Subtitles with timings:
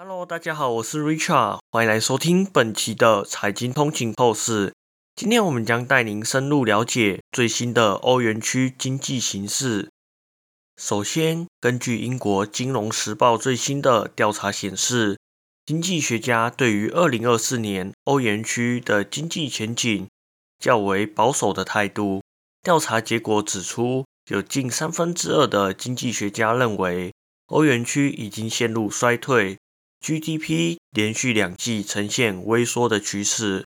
[0.00, 4.72] Hello，大家好，我是 Richard，欢迎来收听本期的财经通勤透视。
[5.16, 9.90] 今天我们将带您深入了解最新的欧元区经济形势。
[10.76, 15.18] 首先，根据英国金融时报最新的调查显示，
[15.66, 20.06] 经济学家对于2024年欧元区的经济前景
[20.60, 22.22] 较为保守的态度。
[22.62, 27.12] 调查结果指出，有近三分之二的经济学家认为
[27.46, 29.58] 欧元区已经陷入衰退。
[30.00, 33.66] GDP 连续两季呈现微缩的趋势，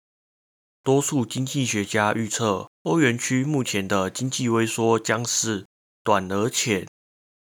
[0.82, 5.64] 多数经济学家预测，欧元区目前的经济微缩将是
[6.04, 6.86] 短而浅，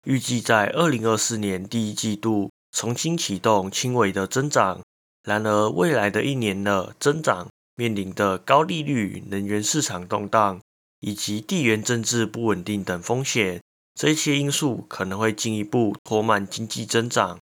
[0.05, 4.81] 预计在二零二四年第一季度重新启动轻微的增长。
[5.23, 10.61] 然而，未来的一年的增长面临的高利率、能源市场动荡
[10.99, 13.59] 以及地缘政治不稳定等风险，
[13.95, 17.39] 这些因素可能会进一步拖慢经济增长。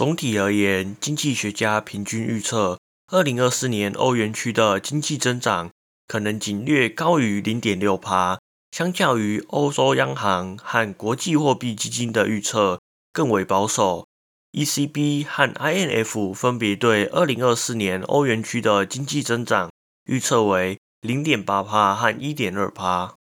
[0.00, 2.78] 总体而言，经济学家平均预测，
[3.12, 5.70] 二零二四年欧元区的经济增长
[6.08, 8.38] 可能仅略高于零点六帕，
[8.70, 12.80] 相较于欧洲央行和国际货币基金的预测
[13.12, 14.06] 更为保守。
[14.52, 19.70] ECB 和 INF 分别对二零二四年欧元区的经济增长
[20.06, 23.16] 预测为零点八帕和一点二帕。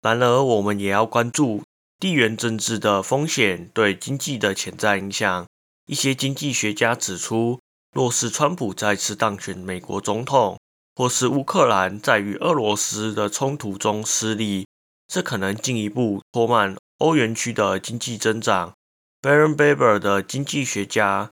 [0.00, 1.62] 然而，我们也要关注
[2.00, 5.46] 地缘政治的风险对经济的潜在影响。
[5.92, 7.60] 一些经济学家指出，
[7.94, 10.58] 若是川普再次当选美国总统，
[10.94, 14.66] 或是乌克兰在与俄罗斯的冲突中失利，
[15.06, 18.72] 这可能进一步拖慢欧元区的经济增长。
[19.20, 21.30] Baron Baber 的经济学家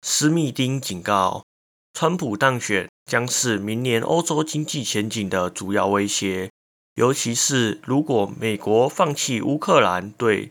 [0.00, 1.44] 斯密丁警告，
[1.92, 6.50] 川普当选将是明年欧洲经济前景的主要威胁，
[6.94, 10.50] 尤其是如果美国放弃乌克兰对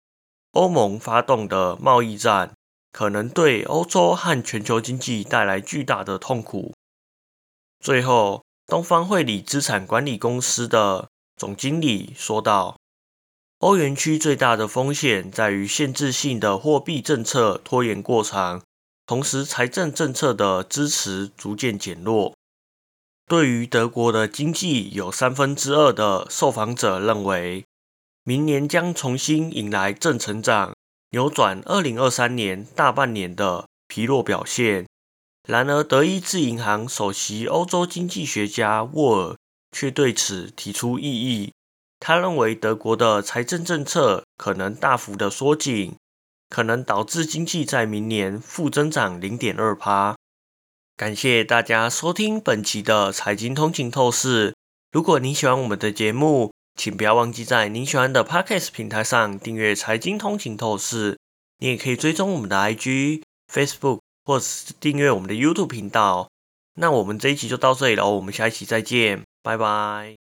[0.51, 2.53] 欧盟发动的贸易战。
[2.91, 6.73] 可能对欧洲和全球经济带来巨大的痛苦。
[7.79, 12.77] 最后，东方汇理资产管理公司的总经理说道
[13.59, 18.61] ：“欧元区最大的风险在于限制性的货币政策拖延过长，
[19.05, 22.33] 同时财政政策的支持逐渐减弱。
[23.27, 27.63] 对于德国的经济，有三分之二的受访者认为，
[28.23, 30.73] 明年将重新迎来正成长。”
[31.11, 34.85] 扭转二零二三年大半年的疲弱表现。
[35.47, 39.35] 然而，德意志银行首席欧洲经济学家沃尔
[39.71, 41.51] 却对此提出异议。
[41.99, 45.95] 他认为，德国的财政政策可能大幅的缩紧，
[46.49, 50.15] 可能导致经济在明年负增长零点二趴。
[50.95, 54.53] 感谢大家收听本期的财经通勤透视。
[54.91, 61.15] 如果你喜欢我们的节目，请不要忘记在您喜欢的 Podcast 平台上订阅《财经通勤透视》，
[61.57, 66.29] 你也可以追踪我们的 IG、Facebook，或是订阅我们的 YouTube 频道。
[66.75, 70.19] 那我们这一期就到这里了，我们下一期再见，拜拜。